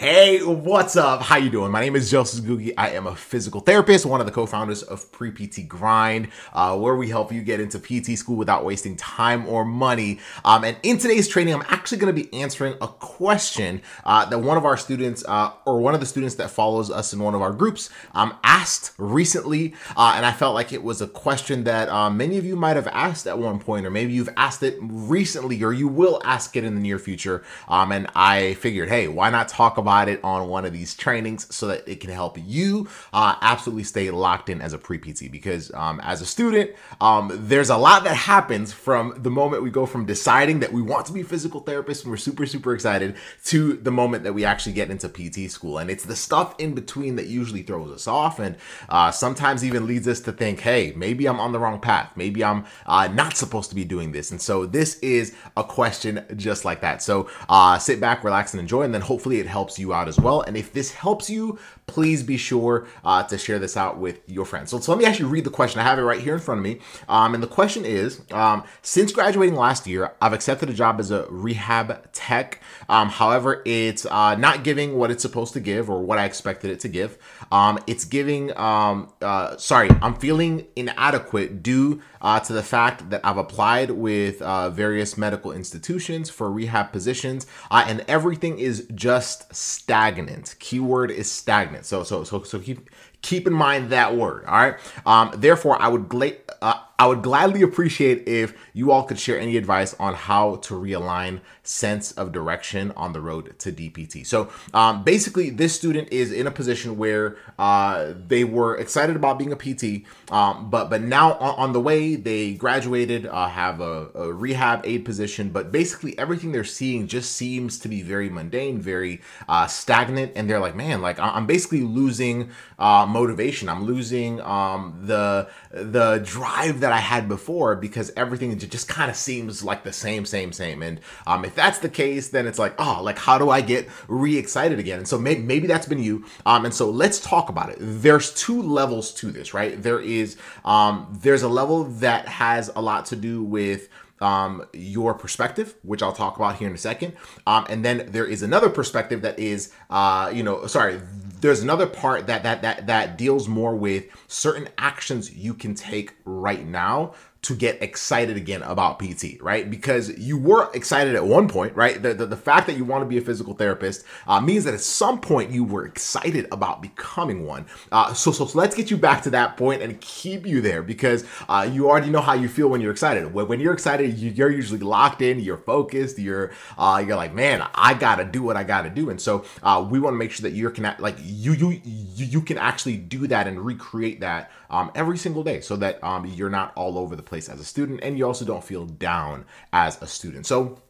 [0.00, 1.20] Hey, what's up?
[1.20, 1.70] How you doing?
[1.70, 2.72] My name is Joseph Googie.
[2.78, 7.10] I am a physical therapist, one of the co-founders of Pre-PT Grind, uh, where we
[7.10, 10.18] help you get into PT school without wasting time or money.
[10.42, 14.38] Um, and in today's training, I'm actually going to be answering a question uh, that
[14.38, 17.34] one of our students, uh, or one of the students that follows us in one
[17.34, 19.74] of our groups, um, asked recently.
[19.98, 22.76] Uh, and I felt like it was a question that uh, many of you might
[22.76, 26.56] have asked at one point, or maybe you've asked it recently, or you will ask
[26.56, 27.44] it in the near future.
[27.68, 31.54] Um, and I figured, hey, why not talk about it on one of these trainings
[31.54, 35.72] so that it can help you uh, absolutely stay locked in as a pre-PT because
[35.74, 39.86] um, as a student, um, there's a lot that happens from the moment we go
[39.86, 43.74] from deciding that we want to be physical therapists and we're super, super excited to
[43.74, 45.78] the moment that we actually get into PT school.
[45.78, 48.56] And it's the stuff in between that usually throws us off and
[48.88, 52.12] uh, sometimes even leads us to think, hey, maybe I'm on the wrong path.
[52.16, 54.30] Maybe I'm uh, not supposed to be doing this.
[54.30, 57.02] And so this is a question just like that.
[57.02, 58.82] So uh, sit back, relax, and enjoy.
[58.82, 60.42] And then hopefully it helps you out as well.
[60.42, 64.44] And if this helps you, please be sure uh, to share this out with your
[64.44, 64.70] friends.
[64.70, 65.80] So, so, let me actually read the question.
[65.80, 66.80] I have it right here in front of me.
[67.08, 71.10] Um, and the question is um, Since graduating last year, I've accepted a job as
[71.10, 72.62] a rehab tech.
[72.88, 76.70] Um, however, it's uh, not giving what it's supposed to give or what I expected
[76.70, 77.18] it to give.
[77.50, 83.20] Um, it's giving, um, uh, sorry, I'm feeling inadequate due uh, to the fact that
[83.24, 89.54] I've applied with uh, various medical institutions for rehab positions uh, and everything is just
[89.70, 90.56] stagnant.
[90.60, 91.86] Keyword is stagnant.
[91.86, 92.90] So so so so keep
[93.22, 94.44] keep in mind that word.
[94.46, 94.76] All right.
[95.06, 96.32] Um, therefore, I would gla-
[96.62, 100.74] uh, I would gladly appreciate if you all could share any advice on how to
[100.74, 104.26] realign sense of direction on the road to DPT.
[104.26, 109.38] So um, basically, this student is in a position where uh, they were excited about
[109.38, 113.80] being a PT, um, but but now on, on, the way they graduated, uh, have
[113.80, 118.28] a, a, rehab aid position, but basically everything they're seeing just seems to be very
[118.28, 123.68] mundane, very uh, stagnant, and they're like, man, like I'm basically losing uh, motivation.
[123.68, 129.10] I'm losing um, the the drive that that I had before because everything just kind
[129.10, 130.82] of seems like the same, same, same.
[130.82, 133.88] And um, if that's the case, then it's like, oh, like how do I get
[134.08, 134.98] re-excited again?
[134.98, 136.24] And so maybe, maybe that's been you.
[136.44, 137.76] Um, and so let's talk about it.
[137.78, 139.80] There's two levels to this, right?
[139.80, 143.88] There is um, there's a level that has a lot to do with
[144.20, 147.14] um, your perspective, which I'll talk about here in a second.
[147.46, 151.00] Um, and then there is another perspective that is, uh, you know, sorry,
[151.40, 156.14] there's another part that that that that deals more with certain actions you can take
[156.24, 159.70] right now to get excited again about PT, right?
[159.70, 162.02] Because you were excited at one point, right?
[162.02, 164.74] The, the, the fact that you want to be a physical therapist uh, means that
[164.74, 167.64] at some point you were excited about becoming one.
[167.90, 170.82] Uh, so, so, so, let's get you back to that point and keep you there
[170.82, 173.32] because uh, you already know how you feel when you're excited.
[173.32, 177.66] When, when you're excited, you're usually locked in, you're focused, you're uh, you're like, man,
[177.74, 179.08] I gotta do what I gotta do.
[179.08, 182.42] And so uh, we want to make sure that you're can like you you you
[182.42, 186.50] can actually do that and recreate that um, every single day so that um, you're
[186.50, 190.00] not all over the place as a student and you also don't feel down as
[190.02, 190.44] a student.
[190.44, 190.82] So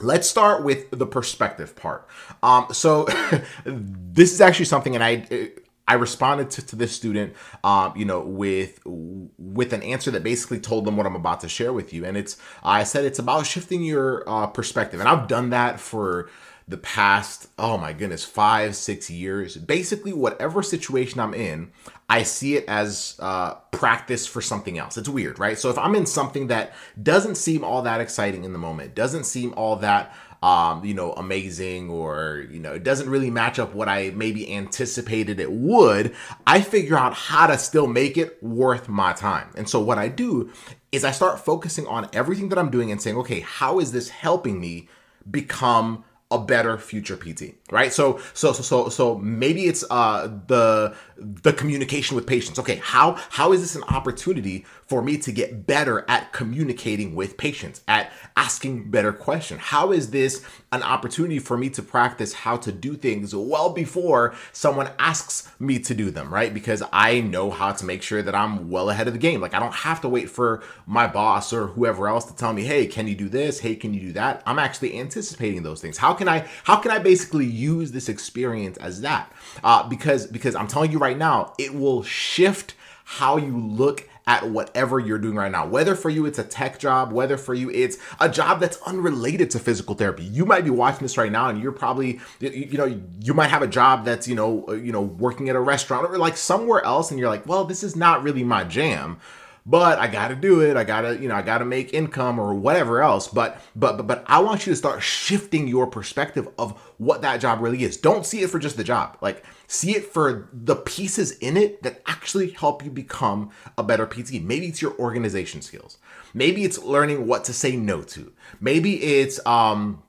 [0.00, 2.06] Let's start with the perspective part.
[2.42, 3.04] Um, so
[3.64, 5.50] this is actually something, and I
[5.88, 7.34] I responded to, to this student,
[7.64, 11.48] um, you know, with with an answer that basically told them what I'm about to
[11.48, 15.26] share with you, and it's I said it's about shifting your uh, perspective, and I've
[15.26, 16.30] done that for
[16.68, 19.56] the past, oh my goodness, five, six years.
[19.56, 21.72] Basically, whatever situation I'm in,
[22.10, 24.98] I see it as uh, practice for something else.
[24.98, 25.58] It's weird, right?
[25.58, 29.24] So if I'm in something that doesn't seem all that exciting in the moment, doesn't
[29.24, 33.74] seem all that um, you know, amazing or, you know, it doesn't really match up
[33.74, 36.14] what I maybe anticipated it would,
[36.46, 39.48] I figure out how to still make it worth my time.
[39.56, 40.52] And so what I do
[40.92, 44.10] is I start focusing on everything that I'm doing and saying, okay, how is this
[44.10, 44.88] helping me
[45.28, 47.92] become a better future PT, right?
[47.92, 52.58] So, so, so, so, so maybe it's uh, the the communication with patients.
[52.58, 57.36] Okay, how how is this an opportunity for me to get better at communicating with
[57.36, 59.60] patients, at asking better questions?
[59.60, 64.34] How is this an opportunity for me to practice how to do things well before
[64.52, 66.54] someone asks me to do them, right?
[66.54, 69.40] Because I know how to make sure that I'm well ahead of the game.
[69.40, 72.62] Like I don't have to wait for my boss or whoever else to tell me,
[72.62, 73.60] "Hey, can you do this?
[73.60, 75.98] Hey, can you do that?" I'm actually anticipating those things.
[75.98, 79.32] How can I how can I basically use this experience as that?
[79.64, 82.74] Uh, because because I'm telling you right right now, it will shift
[83.04, 85.66] how you look at whatever you're doing right now.
[85.66, 89.50] Whether for you it's a tech job, whether for you it's a job that's unrelated
[89.52, 90.22] to physical therapy.
[90.22, 93.62] You might be watching this right now and you're probably you know, you might have
[93.62, 96.84] a job that's, you know, uh, you know, working at a restaurant or like somewhere
[96.84, 99.18] else and you're like, "Well, this is not really my jam."
[99.68, 100.78] But I got to do it.
[100.78, 103.28] I got to, you know, I got to make income or whatever else.
[103.28, 107.42] But, but, but, but I want you to start shifting your perspective of what that
[107.42, 107.98] job really is.
[107.98, 109.18] Don't see it for just the job.
[109.20, 114.06] Like, see it for the pieces in it that actually help you become a better
[114.06, 114.40] PT.
[114.40, 115.98] Maybe it's your organization skills.
[116.32, 118.32] Maybe it's learning what to say no to.
[118.60, 120.02] Maybe it's, um,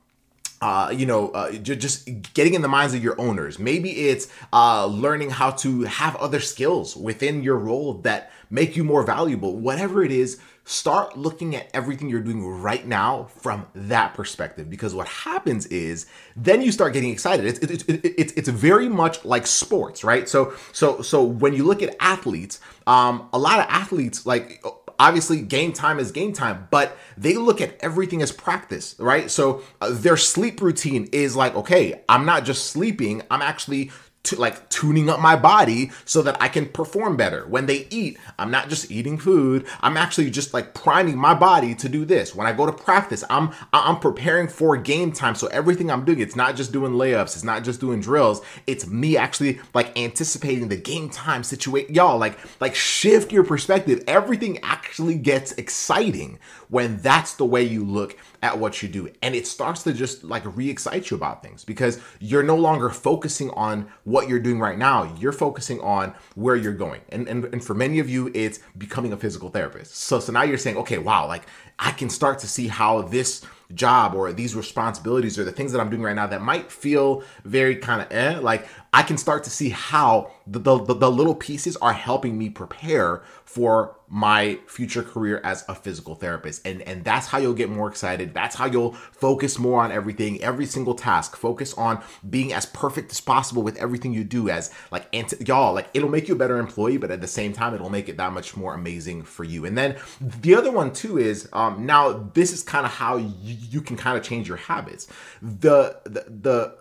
[0.61, 3.59] uh, you know, uh, just getting in the minds of your owners.
[3.59, 8.83] Maybe it's uh, learning how to have other skills within your role that make you
[8.83, 9.55] more valuable.
[9.55, 14.69] Whatever it is, start looking at everything you're doing right now from that perspective.
[14.69, 17.45] Because what happens is then you start getting excited.
[17.45, 20.29] It's it's it's, it's very much like sports, right?
[20.29, 24.63] So so so when you look at athletes, um, a lot of athletes like
[24.99, 29.31] obviously game time is game time but they look at everything as practice right?
[29.31, 34.35] So uh, their sleep routine is like okay i'm not just sleeping i'm actually to
[34.35, 37.47] like tuning up my body so that I can perform better.
[37.47, 39.65] When they eat, I'm not just eating food.
[39.81, 42.35] I'm actually just like priming my body to do this.
[42.35, 45.35] When I go to practice, I'm I'm preparing for game time.
[45.35, 48.41] So everything I'm doing, it's not just doing layups, it's not just doing drills.
[48.67, 51.93] It's me actually like anticipating the game time situation.
[51.95, 54.03] Y'all like like shift your perspective.
[54.05, 56.39] Everything actually gets exciting
[56.69, 59.09] when that's the way you look at what you do.
[59.21, 62.89] And it starts to just like re excite you about things because you're no longer
[62.89, 65.15] focusing on what you're doing right now.
[65.19, 67.01] You're focusing on where you're going.
[67.09, 69.95] And, and, and for many of you, it's becoming a physical therapist.
[69.95, 71.43] So, so now you're saying, okay, wow, like
[71.79, 75.79] I can start to see how this job or these responsibilities or the things that
[75.79, 79.43] I'm doing right now that might feel very kind of eh, like I can start
[79.43, 85.03] to see how the, the, the little pieces are helping me prepare for my future
[85.03, 86.65] career as a physical therapist.
[86.65, 88.33] And, and that's how you'll get more excited.
[88.33, 91.35] That's how you'll focus more on everything, every single task.
[91.35, 95.75] Focus on being as perfect as possible with everything you do as like, and y'all,
[95.75, 98.17] like it'll make you a better employee, but at the same time, it'll make it
[98.17, 99.65] that much more amazing for you.
[99.65, 99.97] And then
[100.41, 103.97] the other one too is um, now this is kind of how you, you can
[103.97, 105.07] kind of change your habits.
[105.41, 106.75] The, the, the,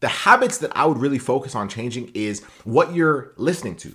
[0.00, 3.94] the habits that I would really focus on changing is what you're listening to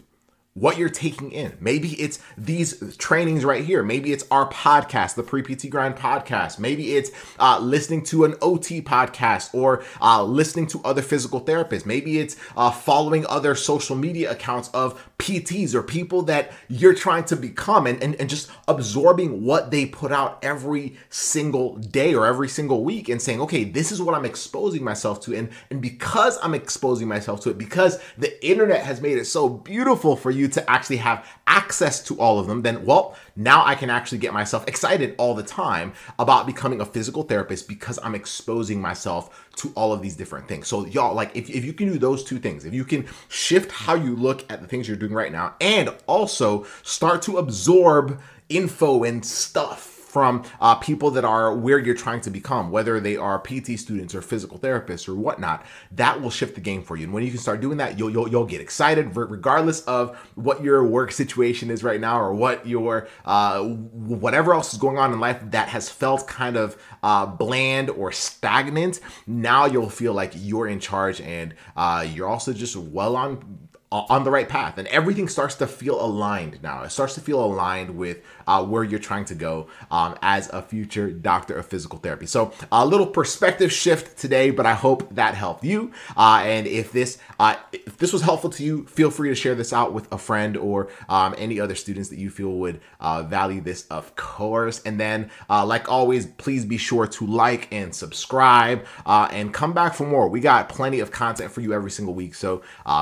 [0.57, 1.55] what you're taking in.
[1.59, 3.83] Maybe it's these trainings right here.
[3.83, 6.57] Maybe it's our podcast, the Pre PT Grind podcast.
[6.57, 11.85] Maybe it's uh, listening to an OT podcast or uh, listening to other physical therapists.
[11.85, 17.23] Maybe it's uh, following other social media accounts of PTs or people that you're trying
[17.25, 22.27] to become and, and, and just absorbing what they put out every single day or
[22.27, 25.35] every single week and saying, okay, this is what I'm exposing myself to.
[25.35, 29.49] And, and because I'm exposing myself to it, because the internet has made it so
[29.49, 33.73] beautiful for you to actually have access to all of them, then, well, now I
[33.73, 38.13] can actually get myself excited all the time about becoming a physical therapist because I'm
[38.13, 40.67] exposing myself to all of these different things.
[40.67, 43.71] So, y'all, like, if, if you can do those two things, if you can shift
[43.71, 48.19] how you look at the things you're doing right now and also start to absorb
[48.49, 53.15] info and stuff from uh, people that are where you're trying to become, whether they
[53.15, 57.03] are PT students or physical therapists or whatnot, that will shift the game for you.
[57.03, 60.63] And when you can start doing that, you'll you'll, you'll get excited, regardless of what
[60.63, 65.13] your work situation is right now or what your uh, whatever else is going on
[65.13, 68.99] in life that has felt kind of uh, bland or stagnant.
[69.27, 74.23] Now you'll feel like you're in charge and uh, you're also just well on on
[74.23, 74.77] the right path.
[74.77, 76.83] And everything starts to feel aligned now.
[76.83, 80.61] It starts to feel aligned with uh, where you're trying to go um, as a
[80.61, 82.25] future doctor of physical therapy.
[82.25, 85.91] So a little perspective shift today but i hope that helped you.
[86.15, 89.55] Uh, and if this uh, if this was helpful to you feel free to share
[89.55, 93.23] this out with a friend or um, any other students that you feel would uh,
[93.23, 94.81] value this of course.
[94.85, 99.73] And then uh, like always please be sure to like and subscribe uh, and come
[99.73, 100.27] back for more.
[100.27, 102.35] We got plenty of content for you every single week.
[102.35, 102.61] So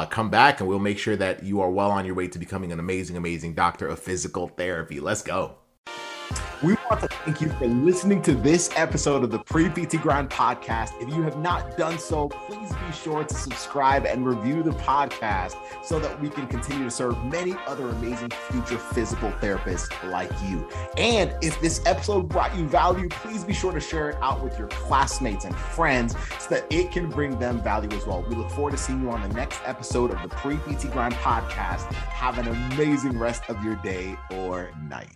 [0.10, 2.38] come back and we'll We'll make sure that you are well on your way to
[2.38, 5.00] becoming an amazing, amazing doctor of physical therapy.
[5.00, 5.56] Let's go.
[6.62, 10.30] We want to thank you for listening to this episode of the Pre PT Grind
[10.30, 10.92] podcast.
[11.02, 15.56] If you have not done so, please be sure to subscribe and review the podcast
[15.84, 20.70] so that we can continue to serve many other amazing future physical therapists like you.
[20.98, 24.60] And if this episode brought you value, please be sure to share it out with
[24.60, 28.24] your classmates and friends so that it can bring them value as well.
[28.30, 31.16] We look forward to seeing you on the next episode of the Pre PT Grind
[31.16, 31.92] podcast.
[31.92, 35.16] Have an amazing rest of your day or night.